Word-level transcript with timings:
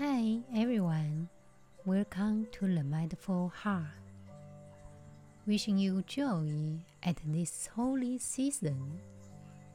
Hi 0.00 0.38
everyone, 0.56 1.28
welcome 1.84 2.46
to 2.52 2.60
the 2.66 2.82
Mindful 2.82 3.52
Heart. 3.54 3.84
Wishing 5.46 5.76
you 5.76 6.02
joy 6.06 6.80
at 7.02 7.18
this 7.26 7.68
holy 7.76 8.16
season. 8.16 8.98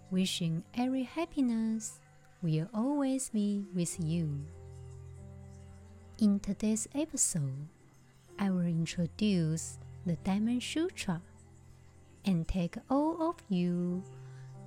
Wishing 0.10 0.64
every 0.74 1.04
happiness 1.04 2.00
will 2.42 2.68
always 2.74 3.30
be 3.30 3.66
with 3.76 4.04
you. 4.04 4.42
In 6.18 6.40
today's 6.40 6.88
episode, 6.96 7.68
I 8.40 8.50
will 8.50 8.66
introduce 8.66 9.78
the 10.08 10.16
Diamond 10.24 10.64
Sutra 10.64 11.22
and 12.26 12.48
take 12.48 12.78
all 12.90 13.30
of 13.30 13.36
you 13.48 14.02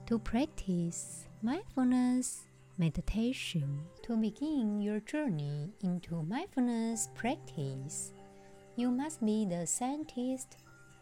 to 0.06 0.20
practice 0.20 1.26
mindfulness 1.42 2.47
meditation. 2.78 3.80
To 4.02 4.16
begin 4.16 4.80
your 4.80 5.00
journey 5.00 5.72
into 5.82 6.22
mindfulness 6.22 7.08
practice, 7.14 8.12
you 8.76 8.90
must 8.90 9.24
be 9.24 9.44
the 9.44 9.66
scientist 9.66 10.56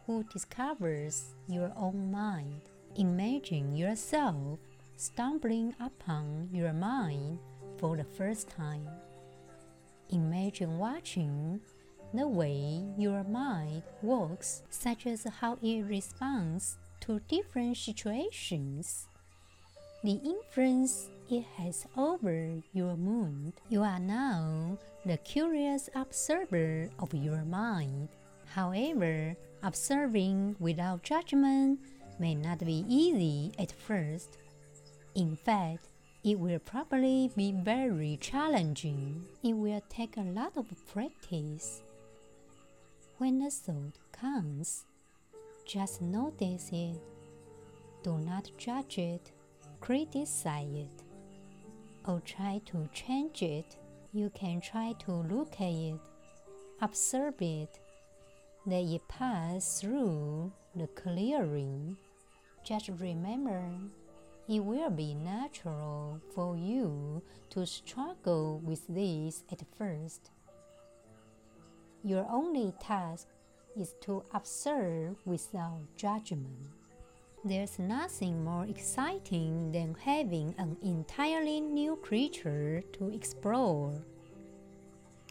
who 0.07 0.25
discovers 0.33 1.35
your 1.47 1.73
own 1.77 2.11
mind. 2.11 2.63
Imagine 2.97 3.77
yourself 3.77 4.59
stumbling 4.97 5.75
upon 5.79 6.49
your 6.51 6.73
mind 6.73 7.39
for 7.79 7.97
the 7.97 8.05
first 8.05 8.49
time. 8.49 8.89
Imagine 10.11 10.79
watching 10.79 11.61
the 12.15 12.27
way 12.27 12.83
your 12.97 13.23
mind 13.25 13.83
works, 14.01 14.63
such 14.71 15.07
as 15.07 15.27
how 15.41 15.59
it 15.61 15.83
responds 15.83 16.79
to 17.01 17.21
different 17.29 17.77
situations, 17.77 19.09
the 20.03 20.19
influence 20.25 21.11
it 21.31 21.45
has 21.57 21.87
over 21.97 22.63
your 22.73 22.97
mood. 22.97 23.55
You 23.69 23.83
are 23.83 23.99
now 23.99 24.79
the 25.05 25.17
curious 25.19 25.89
observer 25.95 26.89
of 26.99 27.13
your 27.15 27.45
mind. 27.45 28.09
However, 28.47 29.37
observing 29.63 30.57
without 30.59 31.03
judgment 31.03 31.81
may 32.19 32.35
not 32.35 32.61
be 32.61 32.85
easy 32.89 33.53
at 33.59 33.73
first. 33.73 34.39
In 35.15 35.37
fact, 35.37 35.89
it 36.25 36.39
will 36.39 36.59
probably 36.59 37.31
be 37.37 37.53
very 37.53 38.19
challenging. 38.21 39.25
It 39.43 39.53
will 39.55 39.83
take 39.89 40.17
a 40.17 40.23
lot 40.23 40.57
of 40.57 40.67
practice. 40.93 41.83
When 43.19 43.43
a 43.43 43.51
thought 43.51 43.99
comes, 44.13 44.85
just 45.65 46.03
notice 46.03 46.71
it. 46.73 47.01
Do 48.03 48.19
not 48.19 48.51
judge 48.59 48.99
it, 48.99 49.33
criticize 49.81 50.69
it, 50.73 51.03
or 52.07 52.21
try 52.21 52.61
to 52.67 52.89
change 52.93 53.43
it. 53.43 53.77
You 54.13 54.31
can 54.31 54.61
try 54.61 54.95
to 55.01 55.13
look 55.13 55.55
at 55.61 55.73
it, 55.73 56.01
observe 56.81 57.41
it, 57.41 57.79
let 58.65 58.85
it 58.85 59.07
pass 59.09 59.81
through 59.81 60.53
the 60.75 60.87
clearing. 60.89 61.97
Just 62.65 62.91
remember, 62.99 63.63
it 64.49 64.61
will 64.61 64.91
be 64.91 65.15
natural 65.15 66.21
for 66.35 66.57
you 66.57 67.23
to 67.51 67.67
struggle 67.67 68.61
with 68.65 68.87
this 68.89 69.43
at 69.51 69.63
first. 69.77 70.31
Your 72.03 72.27
only 72.31 72.73
task 72.81 73.27
is 73.77 73.95
to 74.03 74.23
observe 74.33 75.17
without 75.25 75.81
judgment. 75.97 76.69
There's 77.47 77.79
nothing 77.79 78.43
more 78.43 78.67
exciting 78.67 79.71
than 79.71 79.95
having 80.05 80.53
an 80.59 80.77
entirely 80.83 81.61
new 81.61 81.95
creature 81.95 82.83
to 82.95 83.11
explore. 83.11 83.95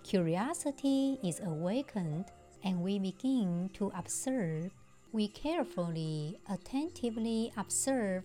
Curiosity 0.01 1.19
is 1.21 1.41
awakened 1.41 2.31
and 2.63 2.79
we 2.79 2.99
begin 2.99 3.69
to 3.73 3.91
observe. 3.93 4.71
We 5.11 5.27
carefully, 5.27 6.39
attentively 6.49 7.51
observe 7.57 8.23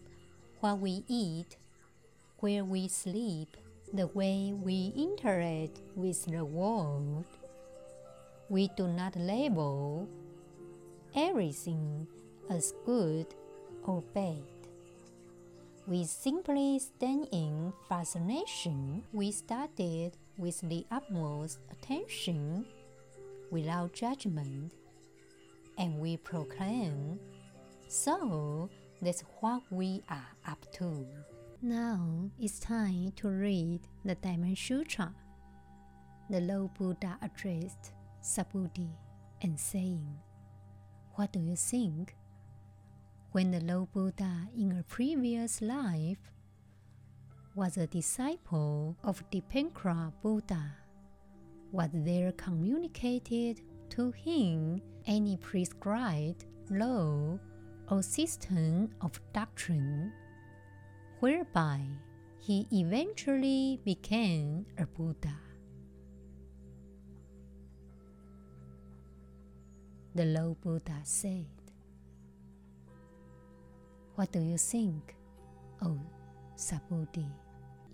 what 0.60 0.78
we 0.78 1.02
eat, 1.08 1.56
where 2.38 2.64
we 2.64 2.86
sleep, 2.86 3.56
the 3.92 4.06
way 4.06 4.52
we 4.54 4.92
interact 4.94 5.80
with 5.96 6.26
the 6.26 6.44
world. 6.44 7.24
We 8.48 8.68
do 8.76 8.86
not 8.86 9.16
label 9.16 10.08
everything 11.16 12.06
as 12.48 12.72
good 12.86 13.26
bad. 14.14 14.42
We 15.86 16.04
simply 16.04 16.78
stand 16.78 17.28
in 17.32 17.72
fascination. 17.88 19.02
We 19.12 19.32
study 19.32 20.04
it 20.04 20.14
with 20.36 20.60
the 20.60 20.86
utmost 20.90 21.58
attention, 21.70 22.64
without 23.50 23.92
judgment, 23.92 24.72
and 25.78 25.98
we 25.98 26.16
proclaim, 26.16 27.18
So 27.88 28.70
that's 29.02 29.22
what 29.40 29.62
we 29.70 30.02
are 30.08 30.28
up 30.46 30.64
to. 30.74 31.06
Now 31.62 32.30
it's 32.38 32.60
time 32.60 33.12
to 33.16 33.28
read 33.28 33.80
the 34.04 34.14
Diamond 34.14 34.56
Sutra. 34.58 35.12
The 36.30 36.40
Lord 36.40 36.74
Buddha 36.74 37.18
addressed 37.20 37.92
Subhuti 38.22 38.88
and 39.42 39.58
saying, 39.58 40.06
What 41.16 41.32
do 41.32 41.40
you 41.40 41.56
think? 41.56 42.14
When 43.32 43.52
the 43.52 43.60
Lord 43.60 43.92
Buddha 43.92 44.48
in 44.56 44.72
a 44.72 44.82
previous 44.82 45.62
life 45.62 46.18
was 47.54 47.76
a 47.76 47.86
disciple 47.86 48.96
of 49.04 49.22
Dipankara 49.30 50.12
Buddha, 50.20 50.72
was 51.70 51.90
there 51.92 52.32
communicated 52.32 53.60
to 53.90 54.10
him 54.10 54.82
any 55.06 55.36
prescribed 55.36 56.46
law 56.70 57.38
or 57.88 58.02
system 58.02 58.90
of 59.00 59.20
doctrine 59.32 60.12
whereby 61.20 61.82
he 62.40 62.66
eventually 62.72 63.78
became 63.84 64.66
a 64.76 64.86
Buddha? 64.86 65.38
The 70.16 70.24
Lord 70.24 70.60
Buddha 70.60 70.98
said, 71.04 71.59
What 74.20 74.32
do 74.32 74.40
you 74.40 74.58
think, 74.58 75.16
O 75.80 75.98
Subhuti? 76.54 77.26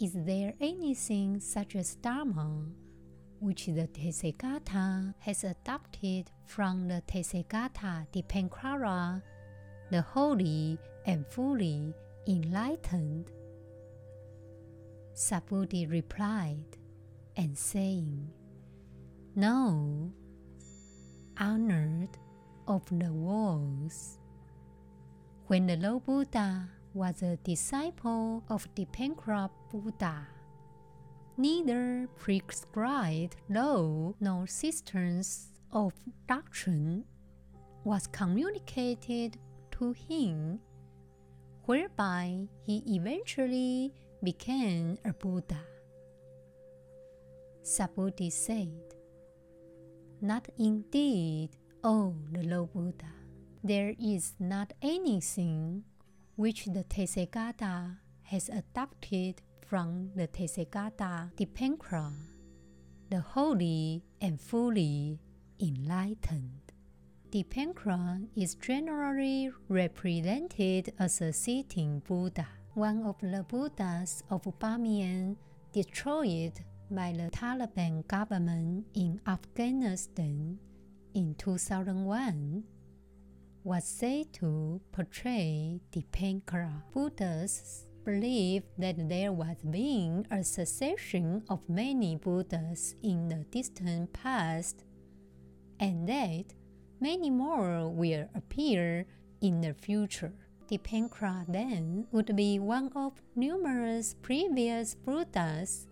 Is 0.00 0.10
there 0.12 0.54
anything 0.60 1.38
such 1.38 1.76
as 1.76 1.94
Dharma 1.94 2.64
which 3.38 3.66
the 3.66 3.86
Tathagata 3.86 5.14
has 5.20 5.44
adopted 5.44 6.32
from 6.44 6.88
the 6.88 7.00
Tathagata 7.06 8.08
Dipankara, 8.12 9.22
the 9.92 10.02
holy 10.02 10.80
and 11.06 11.24
fully 11.28 11.94
enlightened? 12.26 13.30
Subhuti 15.14 15.88
replied 15.88 16.76
and 17.36 17.56
saying, 17.56 18.28
No, 19.36 20.10
honored 21.38 22.18
of 22.66 22.82
the 22.90 23.12
worlds. 23.12 24.18
When 25.48 25.68
the 25.68 25.76
Lord 25.76 26.04
Buddha 26.06 26.68
was 26.92 27.22
a 27.22 27.36
disciple 27.36 28.42
of 28.48 28.66
the 28.74 28.84
Dipankara 28.84 29.48
Buddha, 29.70 30.26
neither 31.36 32.08
prescribed 32.16 33.36
law 33.48 34.12
nor 34.18 34.48
systems 34.48 35.52
of 35.70 35.92
doctrine 36.26 37.04
was 37.84 38.08
communicated 38.08 39.38
to 39.70 39.92
him, 39.92 40.58
whereby 41.66 42.48
he 42.64 42.82
eventually 42.96 43.94
became 44.24 44.98
a 45.04 45.12
Buddha. 45.12 45.60
Subhuti 47.62 48.32
said, 48.32 48.72
not 50.20 50.48
indeed, 50.58 51.50
O 51.84 52.16
the 52.32 52.42
Lord 52.42 52.72
Buddha. 52.72 53.25
There 53.66 53.96
is 53.98 54.34
not 54.38 54.74
anything 54.80 55.82
which 56.36 56.66
the 56.66 56.84
Tathagata 56.84 57.96
has 58.22 58.48
adopted 58.48 59.42
from 59.66 60.12
the 60.14 60.28
Tathagata 60.28 61.32
Dipankara, 61.34 62.12
the 63.10 63.18
holy 63.18 64.04
and 64.20 64.40
fully 64.40 65.18
enlightened. 65.58 66.60
Dipankara 67.32 68.28
is 68.36 68.54
generally 68.54 69.50
represented 69.68 70.92
as 71.00 71.20
a 71.20 71.32
sitting 71.32 71.98
Buddha. 72.06 72.46
One 72.74 73.02
of 73.02 73.16
the 73.20 73.44
Buddhas 73.48 74.22
of 74.30 74.42
Bamiyan 74.60 75.34
destroyed 75.72 76.52
by 76.88 77.12
the 77.16 77.30
Taliban 77.32 78.06
government 78.06 78.86
in 78.94 79.20
Afghanistan 79.26 80.56
in 81.14 81.34
2001 81.34 82.62
was 83.66 83.82
said 83.82 84.32
to 84.32 84.80
portray 84.92 85.80
Dipankara 85.90 86.84
Buddhists 86.94 87.84
believe 88.04 88.62
that 88.78 89.08
there 89.08 89.32
was 89.32 89.56
been 89.68 90.24
a 90.30 90.44
succession 90.44 91.42
of 91.50 91.68
many 91.68 92.14
Buddhas 92.14 92.94
in 93.02 93.26
the 93.26 93.44
distant 93.50 94.12
past, 94.12 94.84
and 95.80 96.08
that 96.08 96.54
many 97.00 97.28
more 97.28 97.90
will 97.90 98.28
appear 98.36 99.04
in 99.40 99.60
the 99.60 99.74
future. 99.74 100.32
Dipankara 100.70 101.44
then 101.48 102.06
would 102.12 102.36
be 102.36 102.60
one 102.60 102.92
of 102.94 103.20
numerous 103.34 104.14
previous 104.22 104.94
Buddhas, 104.94 105.88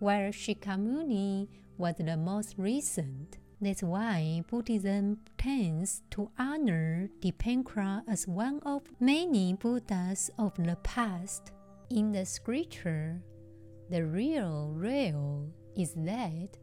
while 0.00 0.32
Shakyamuni 0.32 1.46
was 1.78 1.94
the 1.94 2.16
most 2.16 2.56
recent. 2.58 3.38
That's 3.64 3.82
why 3.82 4.42
Buddhism 4.50 5.20
tends 5.38 6.02
to 6.10 6.30
honor 6.38 7.08
Dipankara 7.20 8.02
as 8.06 8.28
one 8.28 8.60
of 8.60 8.82
many 9.00 9.54
Buddhas 9.54 10.30
of 10.38 10.52
the 10.58 10.76
past. 10.82 11.50
In 11.88 12.12
the 12.12 12.26
scripture, 12.26 13.22
the 13.88 14.04
real 14.04 14.70
real 14.76 15.48
is 15.74 15.94
that 15.94 16.58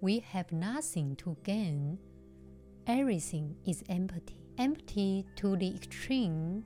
we 0.00 0.20
have 0.20 0.50
nothing 0.50 1.16
to 1.16 1.36
gain. 1.44 1.98
Everything 2.86 3.54
is 3.66 3.84
empty, 3.90 4.38
empty 4.56 5.26
to 5.36 5.54
the 5.54 5.76
extreme, 5.76 6.64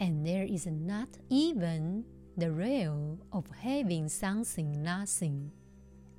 and 0.00 0.26
there 0.26 0.44
is 0.44 0.66
not 0.66 1.10
even 1.28 2.06
the 2.38 2.50
real 2.50 3.18
of 3.30 3.44
having 3.60 4.08
something 4.08 4.82
nothing 4.82 5.52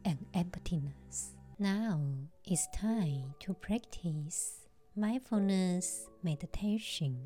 and 0.06 0.28
emptiness. 0.36 1.34
Now 1.58 2.00
it's 2.54 2.68
time 2.68 3.34
to 3.40 3.52
practice 3.56 4.70
mindfulness 4.96 6.08
meditation. 6.22 7.18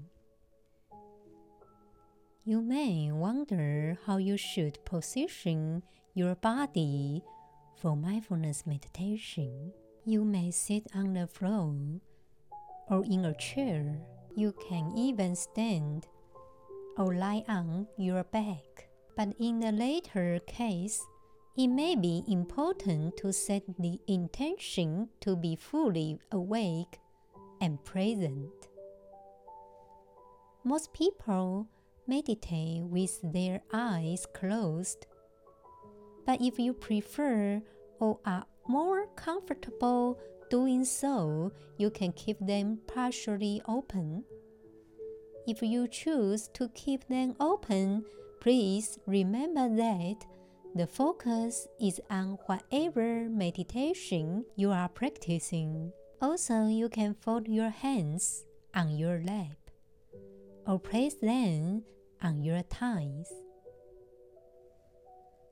You 2.46 2.62
may 2.62 3.12
wonder 3.12 3.98
how 4.06 4.20
you 4.20 4.38
should 4.38 4.80
position 4.86 5.84
your 6.14 6.36
body 6.36 7.26
for 7.76 7.98
mindfulness 7.98 8.66
meditation. 8.66 9.74
You 10.06 10.24
may 10.24 10.50
sit 10.50 10.88
on 10.96 11.12
the 11.12 11.28
floor 11.28 11.76
or 12.90 13.04
in 13.04 13.26
a 13.26 13.34
chair. 13.36 14.00
You 14.34 14.56
can 14.70 14.94
even 14.96 15.36
stand 15.36 16.08
or 16.98 17.14
lie 17.14 17.44
on 17.50 17.86
your 17.98 18.24
back. 18.24 18.88
But 19.18 19.36
in 19.42 19.60
the 19.60 19.74
latter 19.74 20.40
case, 20.48 21.02
it 21.58 21.68
may 21.68 21.96
be 21.96 22.24
important 22.28 23.18
to 23.18 23.34
set 23.34 23.64
the 23.80 24.00
intention 24.08 25.10
to 25.20 25.36
be 25.36 25.56
fully 25.56 26.20
awake 26.32 27.00
and 27.60 27.84
present. 27.84 28.52
Most 30.64 30.94
people 30.94 31.68
meditate 32.06 32.84
with 32.84 33.20
their 33.24 33.62
eyes 33.74 34.28
closed, 34.36 35.08
but 36.28 36.40
if 36.42 36.60
you 36.60 36.74
prefer 36.74 37.60
or 38.00 38.20
are 38.24 38.46
more 38.68 39.08
comfortable 39.16 40.20
doing 40.52 40.86
so, 40.86 41.52
you 41.78 41.90
can 41.90 42.12
keep 42.12 42.38
them 42.40 42.78
partially 42.86 43.64
open. 43.68 44.24
If 45.48 45.64
you 45.64 45.88
choose 45.88 46.50
to 46.54 46.70
keep 46.76 47.08
them 47.08 47.36
open, 47.40 48.06
please 48.42 49.00
remember 49.08 49.76
that 49.76 50.24
the 50.76 50.88
focus 50.88 51.68
is 51.82 52.00
on 52.10 52.38
whatever 52.46 53.28
meditation 53.30 54.46
you 54.56 54.72
are 54.72 54.90
practicing. 54.90 55.92
Also, 56.22 56.68
you 56.68 56.90
can 56.90 57.14
fold 57.14 57.48
your 57.48 57.70
hands 57.70 58.46
on 58.76 58.98
your 58.98 59.22
lap 59.24 59.58
or 60.66 60.80
place 60.80 61.16
them 61.16 61.84
on 62.22 62.44
your 62.44 62.62
thighs. 62.64 63.32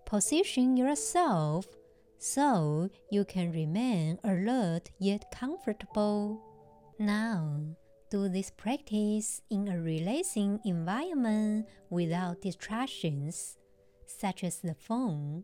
Position 0.05 0.77
yourself 0.77 1.65
so 2.17 2.89
you 3.11 3.25
can 3.25 3.51
remain 3.51 4.19
alert 4.23 4.89
yet 4.99 5.25
comfortable. 5.31 6.41
Now, 6.99 7.61
do 8.09 8.29
this 8.29 8.51
practice 8.51 9.41
in 9.49 9.67
a 9.67 9.81
relaxing 9.81 10.59
environment 10.63 11.67
without 11.89 12.41
distractions 12.41 13.57
such 14.17 14.43
as 14.43 14.59
the 14.59 14.73
phone, 14.75 15.43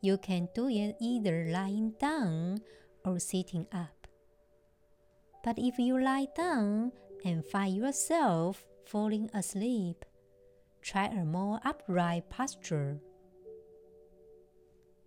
you 0.00 0.18
can 0.18 0.48
do 0.54 0.68
it 0.68 0.96
either 1.00 1.46
lying 1.50 1.94
down 1.98 2.58
or 3.04 3.18
sitting 3.18 3.66
up. 3.72 4.06
But 5.42 5.58
if 5.58 5.78
you 5.78 6.00
lie 6.02 6.26
down 6.36 6.92
and 7.24 7.44
find 7.44 7.76
yourself 7.76 8.64
falling 8.84 9.30
asleep, 9.32 10.04
try 10.82 11.06
a 11.06 11.24
more 11.24 11.60
upright 11.64 12.28
posture. 12.30 13.00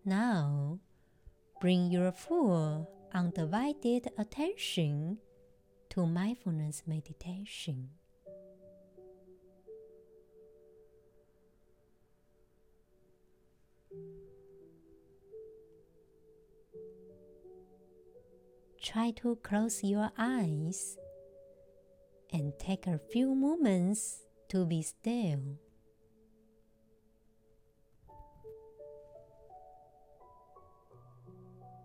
Now, 0.05 0.79
bring 1.61 1.91
your 1.91 2.11
full 2.11 2.89
undivided 3.13 4.09
attention 4.17 5.17
to 5.89 6.05
mindfulness 6.05 6.83
meditation. 6.87 7.89
Try 18.91 19.11
to 19.11 19.35
close 19.43 19.83
your 19.83 20.09
eyes 20.17 20.97
and 22.33 22.53
take 22.57 22.87
a 22.87 22.99
few 23.11 23.35
moments 23.35 24.21
to 24.47 24.65
be 24.65 24.81
still. 24.81 25.59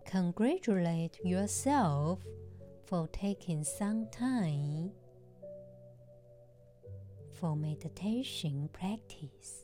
Congratulate 0.06 1.18
yourself 1.22 2.20
for 2.86 3.06
taking 3.08 3.64
some 3.64 4.08
time 4.10 4.90
for 7.34 7.54
meditation 7.54 8.70
practice. 8.72 9.63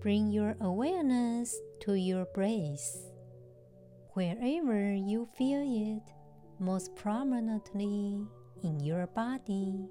Bring 0.00 0.32
your 0.32 0.56
awareness 0.60 1.56
to 1.82 1.94
your 1.94 2.24
breath, 2.34 2.98
wherever 4.14 4.92
you 4.92 5.28
feel 5.38 5.62
it 5.62 6.02
most 6.58 6.96
prominently 6.96 8.26
in 8.64 8.80
your 8.80 9.06
body. 9.06 9.88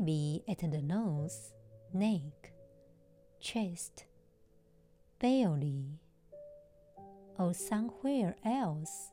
It 0.00 0.04
may 0.04 0.06
be 0.06 0.44
at 0.48 0.58
the 0.60 0.80
nose, 0.80 1.52
neck, 1.92 2.52
chest, 3.38 4.06
belly, 5.18 6.00
or 7.38 7.52
somewhere 7.52 8.34
else. 8.42 9.10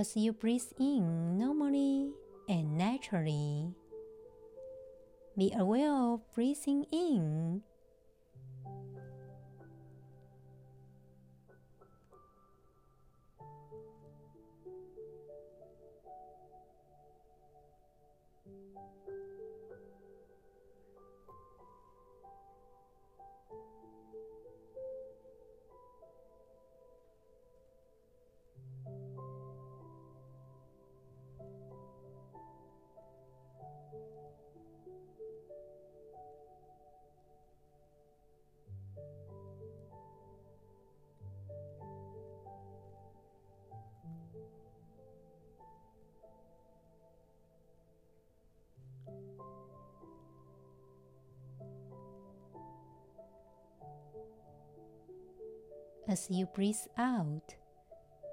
As 0.00 0.16
you 0.16 0.32
breathe 0.32 0.72
in 0.78 1.36
normally 1.36 2.08
and 2.48 2.78
naturally, 2.78 3.68
be 5.36 5.52
aware 5.52 5.92
of 5.92 6.22
breathing 6.34 6.86
in 6.90 7.60
As 56.10 56.28
you 56.28 56.46
breathe 56.46 56.74
out, 56.98 57.54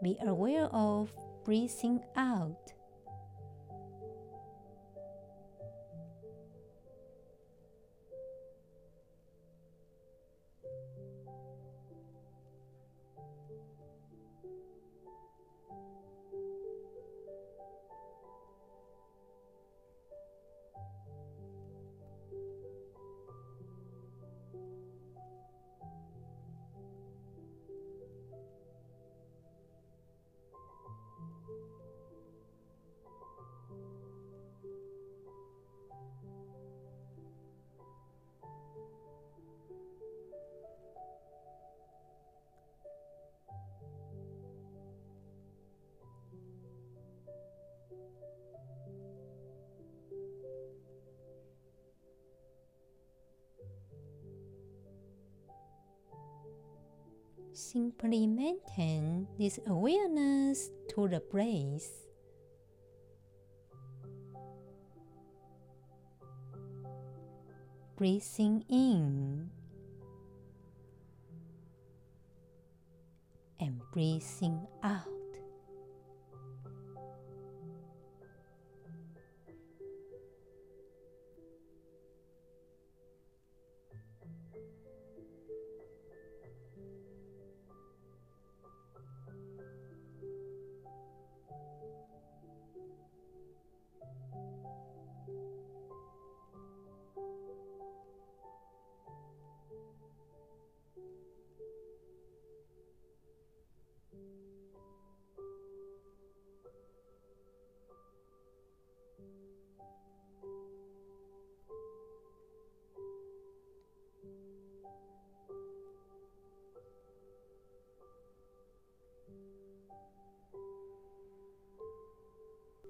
be 0.01 0.17
aware 0.25 0.65
of 0.73 1.13
breathing 1.45 2.03
out. 2.15 2.73
Simply 57.53 58.27
maintain 58.27 59.27
this 59.37 59.59
awareness 59.65 60.69
to 60.89 61.07
the 61.07 61.19
breath. 61.19 61.89
Breathing 67.97 68.63
in 68.69 69.49
and 73.59 73.81
breathing 73.91 74.67
out. 74.83 75.16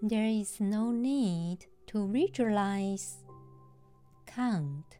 There 0.07 0.23
is 0.23 0.61
no 0.61 0.91
need 0.91 1.65
to 1.87 2.07
visualize, 2.07 3.17
count, 4.25 4.99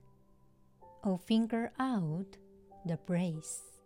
or 1.01 1.17
finger 1.17 1.71
out 1.79 2.35
the 2.85 2.97
breath. 2.97 3.76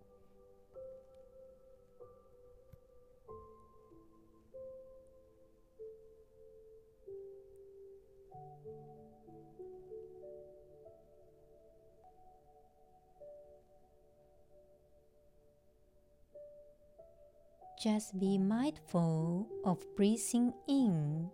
Just 17.81 18.19
be 18.19 18.37
mindful 18.37 19.49
of 19.65 19.79
breathing 19.97 20.53
in 20.67 21.31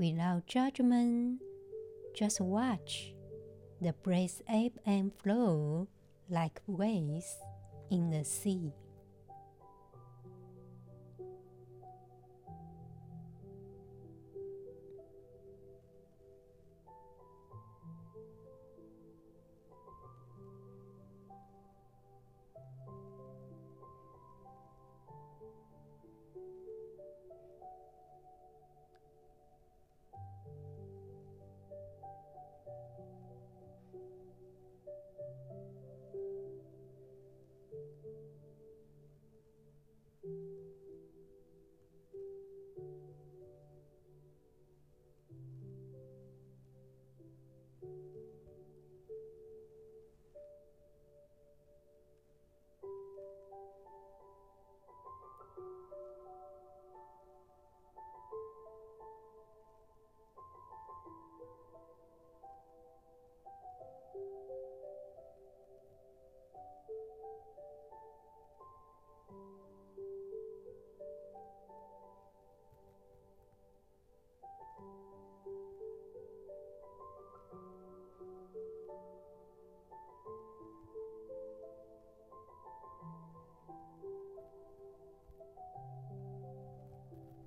without 0.00 0.46
judgment. 0.46 1.42
Just 2.14 2.40
watch 2.40 3.12
the 3.82 3.92
breath 3.92 4.40
ebb 4.48 4.72
and 4.86 5.12
flow 5.22 5.88
like 6.30 6.62
waves 6.66 7.36
in 7.90 8.08
the 8.08 8.24
sea. 8.24 8.72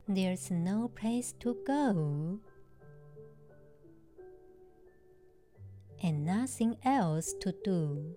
There's 0.07 0.51
no 0.51 0.89
place 0.89 1.33
to 1.39 1.55
go 1.65 2.39
and 6.03 6.25
nothing 6.25 6.75
else 6.83 7.33
to 7.39 7.53
do. 7.63 8.13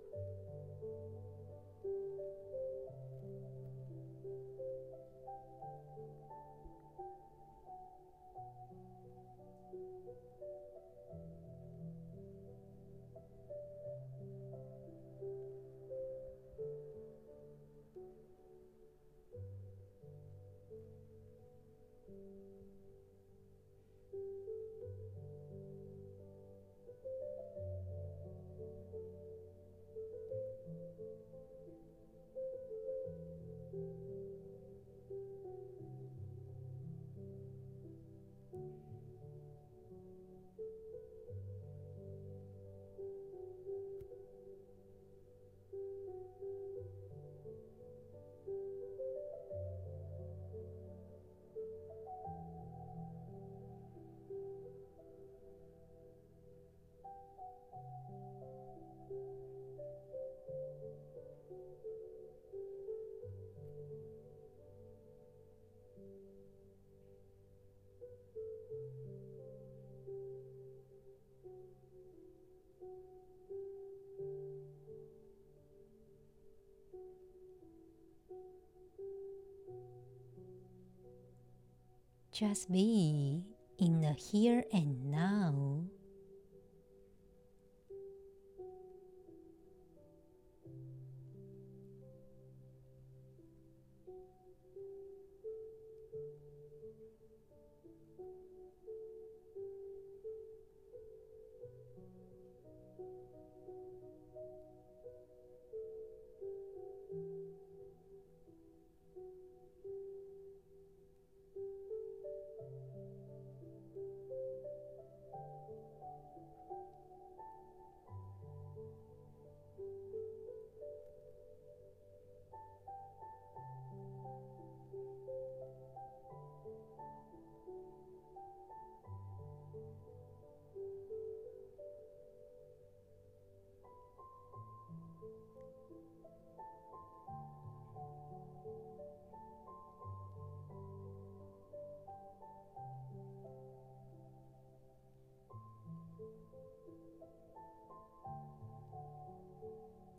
Just 82.38 82.70
be 82.70 83.44
in 83.78 84.02
the 84.02 84.12
here 84.12 84.62
and 84.70 85.10
now. 85.10 85.84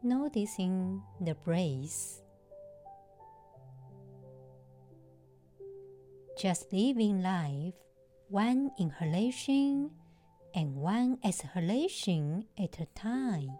Noticing 0.07 1.01
the 1.21 1.35
breath. 1.35 2.21
Just 6.37 6.71
living 6.71 7.21
life 7.21 7.73
one 8.29 8.71
inhalation 8.77 9.89
and 10.53 10.75
one 10.75 11.17
exhalation 11.23 12.45
at 12.59 12.79
a 12.79 12.85
time. 12.93 13.57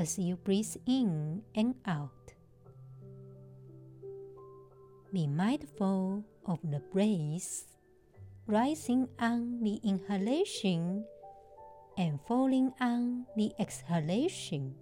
As 0.00 0.18
you 0.18 0.34
breathe 0.34 0.80
in 0.88 1.42
and 1.54 1.74
out. 1.84 2.32
Be 5.12 5.26
mindful 5.26 6.24
of 6.46 6.58
the 6.64 6.80
breath 6.88 7.76
rising 8.46 9.06
on 9.20 9.60
the 9.60 9.76
inhalation 9.84 11.04
and 11.98 12.18
falling 12.26 12.72
on 12.80 13.26
the 13.36 13.52
exhalation. 13.60 14.74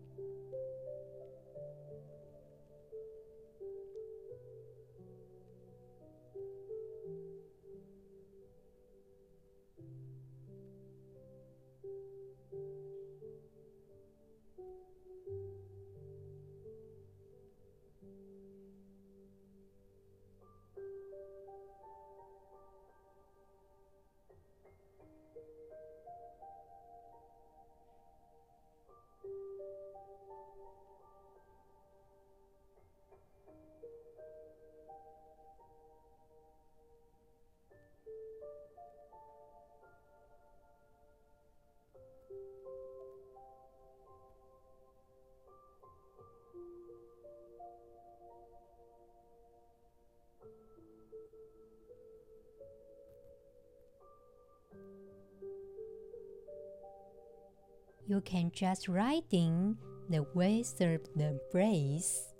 You 58.08 58.22
can 58.22 58.50
just 58.54 58.88
write 58.88 59.26
in 59.30 59.76
the 60.08 60.24
ways 60.34 60.72
of 60.80 61.00
the 61.14 61.38
breath, 61.52 62.32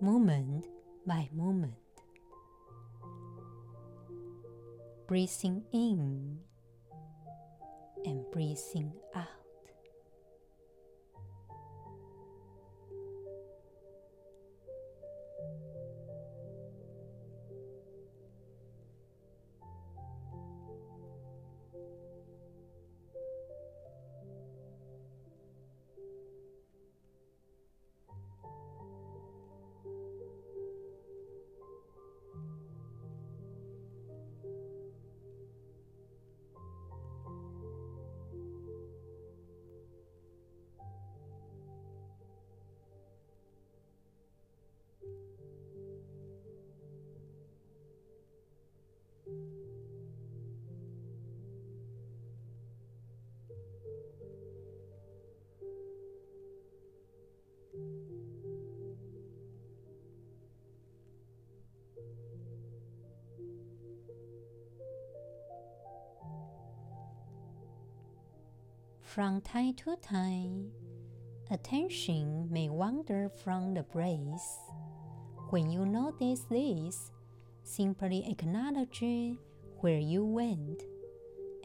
moment 0.00 0.66
by 1.06 1.28
moment. 1.32 1.74
Breathing 5.06 5.62
in 5.72 6.38
and 8.04 8.24
breathing 8.32 8.92
out. 9.14 9.41
From 69.14 69.42
time 69.42 69.74
to 69.84 69.94
time, 70.00 70.72
attention 71.50 72.48
may 72.50 72.70
wander 72.70 73.28
from 73.44 73.74
the 73.74 73.82
breath. 73.82 74.58
When 75.50 75.68
you 75.68 75.84
notice 75.84 76.46
this, 76.48 77.12
simply 77.62 78.24
acknowledge 78.26 79.04
where 79.80 79.98
you 79.98 80.24
went 80.24 80.84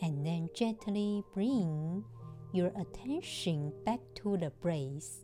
and 0.02 0.26
then 0.26 0.50
gently 0.54 1.24
bring 1.34 2.04
your 2.52 2.74
attention 2.76 3.72
back 3.86 4.02
to 4.16 4.36
the 4.36 4.50
breath. 4.50 5.24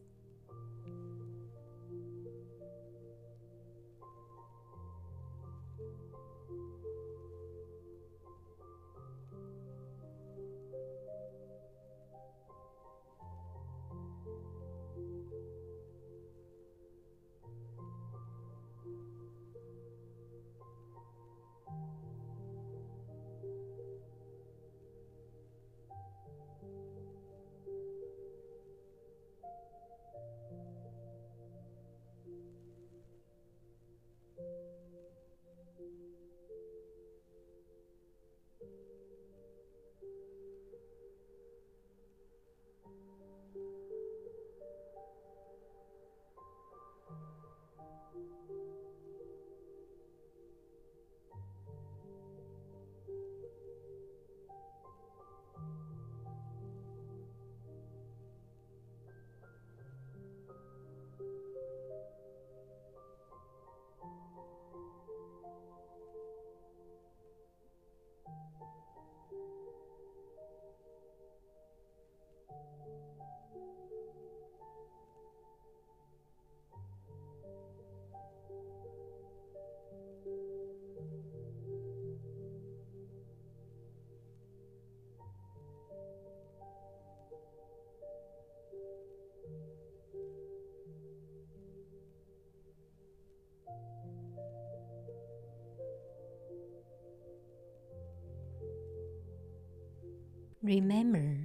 Remember, 100.64 101.36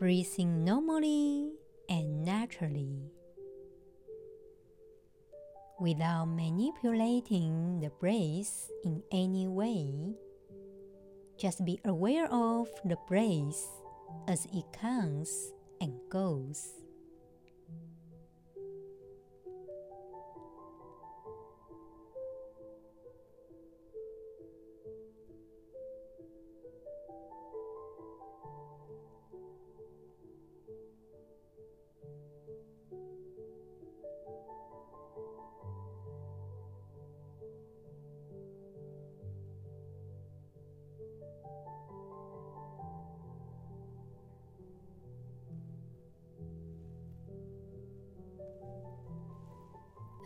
breathing 0.00 0.64
normally 0.64 1.52
and 1.88 2.24
naturally 2.24 3.12
without 5.78 6.24
manipulating 6.24 7.78
the 7.78 7.90
breath 8.00 8.68
in 8.82 9.04
any 9.12 9.46
way. 9.46 10.16
Just 11.38 11.64
be 11.64 11.78
aware 11.84 12.26
of 12.26 12.66
the 12.84 12.98
breath 13.06 13.70
as 14.26 14.46
it 14.46 14.64
comes 14.72 15.52
and 15.80 15.94
goes. 16.10 16.83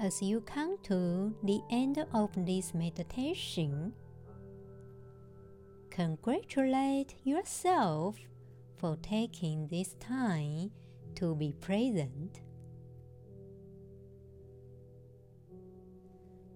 As 0.00 0.22
you 0.22 0.40
come 0.42 0.78
to 0.84 1.34
the 1.42 1.60
end 1.70 1.98
of 2.14 2.30
this 2.46 2.72
meditation, 2.72 3.92
congratulate 5.90 7.16
yourself 7.24 8.16
for 8.76 8.96
taking 9.02 9.66
this 9.66 9.96
time 9.98 10.70
to 11.16 11.34
be 11.34 11.52
present. 11.60 12.42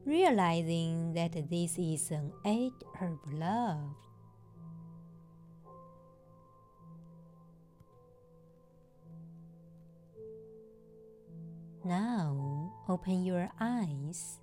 Realizing 0.07 1.13
that 1.15 1.51
this 1.51 1.77
is 1.79 2.13
an 2.13 2.33
act 2.47 2.85
of 3.01 3.19
love. 3.33 3.97
Now 11.85 12.52
open 12.89 13.25
your 13.25 13.51
eyes. 13.61 14.39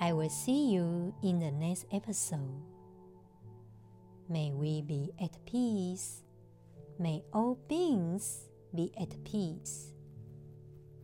I 0.00 0.12
will 0.12 0.30
see 0.30 0.72
you 0.72 1.12
in 1.22 1.40
the 1.40 1.50
next 1.50 1.86
episode. 1.92 2.62
May 4.28 4.52
we 4.52 4.82
be 4.82 5.10
at 5.20 5.44
peace. 5.44 6.22
May 6.98 7.24
all 7.32 7.58
beings 7.68 8.48
be 8.74 8.92
at 9.00 9.24
peace. 9.24 9.92